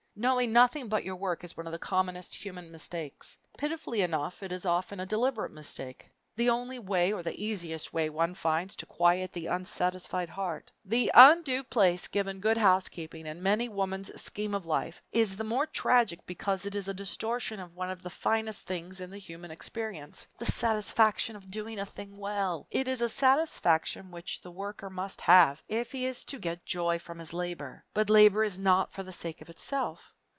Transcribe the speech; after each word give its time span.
Knowing 0.13 0.51
nothing 0.51 0.89
but 0.89 1.05
your 1.05 1.15
work 1.15 1.41
is 1.41 1.55
one 1.55 1.65
of 1.65 1.71
the 1.71 1.79
commonest 1.79 2.35
human 2.35 2.69
mistakes. 2.69 3.37
Pitifully 3.57 4.01
enough 4.01 4.43
it 4.43 4.51
is 4.51 4.65
often 4.65 4.99
a 4.99 5.05
deliberate 5.05 5.53
mistake 5.53 6.11
the 6.33 6.49
only 6.49 6.79
way 6.79 7.11
or 7.11 7.21
the 7.23 7.43
easiest 7.43 7.91
way 7.91 8.09
one 8.09 8.33
finds 8.33 8.77
to 8.77 8.85
quiet 8.85 9.35
an 9.35 9.47
unsatisfied 9.47 10.29
heart. 10.29 10.71
The 10.85 11.11
undue 11.13 11.61
place 11.61 12.07
given 12.07 12.39
good 12.39 12.57
housekeeping 12.57 13.27
in 13.27 13.43
many 13.43 13.65
a 13.65 13.71
woman's 13.71 14.19
scheme 14.19 14.55
of 14.55 14.65
life 14.65 15.01
is 15.11 15.35
the 15.35 15.43
more 15.43 15.67
tragic 15.67 16.25
because 16.25 16.65
it 16.65 16.73
is 16.73 16.87
a 16.87 16.93
distortion 16.95 17.59
of 17.59 17.75
one 17.75 17.91
of 17.91 18.01
the 18.01 18.09
finest 18.09 18.65
things 18.65 19.01
in 19.01 19.11
the 19.11 19.17
human 19.19 19.51
experience 19.51 20.25
the 20.39 20.45
satisfaction 20.45 21.35
of 21.35 21.51
doing 21.51 21.77
a 21.77 21.85
thing 21.85 22.15
well. 22.15 22.65
It 22.71 22.87
is 22.87 23.01
a 23.01 23.09
satisfaction 23.09 24.09
which 24.09 24.41
the 24.41 24.51
worker 24.51 24.89
must 24.89 25.21
have 25.21 25.61
if 25.67 25.91
he 25.91 26.05
is 26.05 26.23
to 26.23 26.39
get 26.39 26.65
joy 26.65 26.97
from 26.97 27.19
his 27.19 27.33
labor. 27.33 27.83
But 27.93 28.09
labor 28.09 28.43
is 28.45 28.57
not 28.57 28.91
for 28.93 29.03
the 29.03 29.13
sake 29.13 29.41
of 29.41 29.49
itself. 29.49 30.13